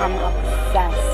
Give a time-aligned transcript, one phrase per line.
[0.00, 1.09] I'm obsessed.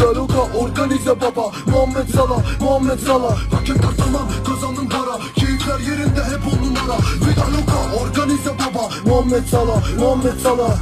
[0.00, 1.52] Vida organize baba.
[1.66, 3.36] Muhammed Salah Muhammed Salah.
[3.50, 5.18] Paketler tamam kazandım para.
[5.34, 6.98] Keyifler yerinde hep on numara.
[7.24, 7.44] Vida
[8.00, 8.88] organize baba.
[9.06, 10.76] Muhammed Salah Muhammed Salah.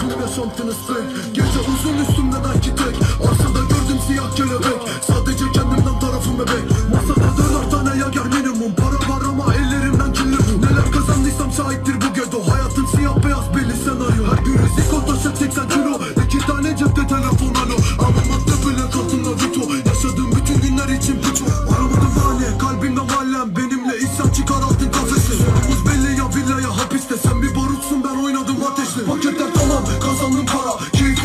[0.00, 1.00] Tüm yaşantınız fake
[1.32, 2.96] Gece uzun üstümde Nike tek.
[3.28, 4.80] Arsada gördüm siyah kelebek.
[5.06, 6.64] Sadece kendimden tarafım bebek.
[6.92, 8.72] Masada döner tane yager minimum.
[8.76, 10.36] Para var ama ellerimden kirli.
[10.62, 12.52] Neler kazandıysam şahittir bu gedo.
[12.52, 14.24] Hayatın siyah beyaz belli senaryo.
[14.30, 15.13] Her gün riziko taşı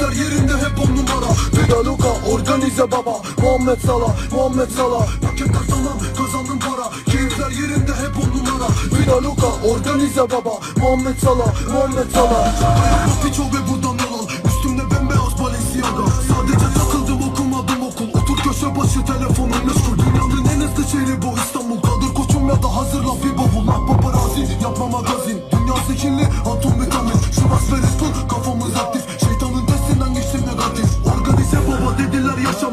[0.10, 1.32] Keyifler yerinde hep on numara.
[1.54, 3.22] Vida Loka organize baba.
[3.42, 5.08] Muhammed Salah Muhammed Salah.
[5.22, 6.90] Paketler tamam kazandım para.
[7.06, 8.70] Keyifler yerinde hep on numara.
[8.92, 10.54] Vida Loka organize baba.
[10.78, 12.44] Muhammed Salah Muhammed Salah.
[12.84, 16.06] Ayakla piço ve buradan yol al Üstümde bembeyaz Balenciaga.
[16.30, 18.10] Sadece takıldım okumadım okul.
[18.20, 19.98] Otur köşe başı telefonun meşgul.
[20.04, 21.82] Dünyanın en hızlı şehri bu İstanbul.
[21.82, 23.66] Kaldır koçum ya da hazırla bir bavul.
[23.66, 25.40] Nah paparazzi yapma magazin.
[25.52, 27.20] Dünya seçili atom vitamin.
[27.36, 29.19] Şu bas ve Red Bull kafamız aktif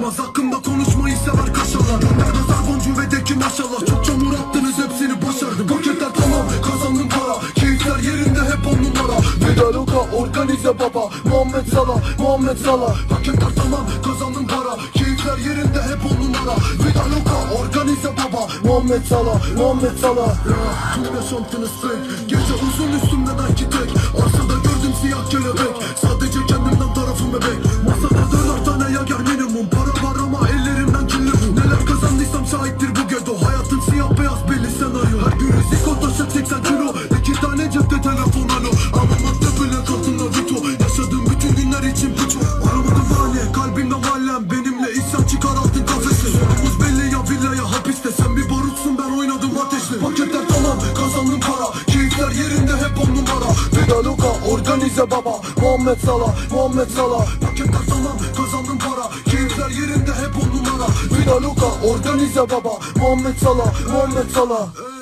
[0.06, 2.00] yaşamaz Hakkımda konuşmayı sever kaşarlar.
[2.18, 3.86] Nerede zarboncu ve deki maşallah.
[3.86, 5.66] Çok çamur attınız hepsini başardım.
[5.68, 7.36] Paketler tamam kazandım para.
[7.54, 9.18] Keyifler yerinde hep on numara.
[9.40, 11.10] Vida Loka organize baba.
[11.24, 12.94] Muhammed Salah Muhammed Salah.
[13.10, 14.76] Paketler tamam kazandım para.
[14.94, 16.56] Keyifler yerinde hep on numara.
[16.82, 18.42] Vida Loka organize baba.
[18.64, 20.28] Muhammed Salah Muhammed Salah.
[20.50, 20.58] Ya
[20.94, 23.90] tüm yaşantınız fake Gece uzun üstümde Nike tek.
[24.22, 25.76] Arsada gördüm siyah kelebek.
[26.02, 27.65] Sadece kendimden tarafım bebek
[36.24, 36.94] 80 kilo?
[37.20, 38.70] İki tane cepte telefon alo.
[38.92, 40.84] Ama madde bile katında vito.
[40.84, 42.38] Yaşadığım bütün günler için puço
[42.68, 46.26] Aramadım hane kalbimde valem Benimle isyan çıkar altın kafesi.
[46.32, 48.10] Sorumuz belli ya villaya hapiste.
[48.10, 49.98] Sen bir barutsun ben oynadım ateşle.
[49.98, 51.66] Paketler tamam kazandım para.
[51.86, 53.50] Keyifler yerinde hep on numara.
[53.76, 55.40] Vida Loka organize baba.
[55.62, 57.26] Muhammed Salah Muhammed Salah.
[57.40, 59.10] Paketler tamam kazandım para.
[59.30, 60.88] Keyifler yerinde hep on numara.
[61.12, 62.72] Vida Loka organize baba.
[62.96, 64.95] Muhammed Salah Muhammed Salah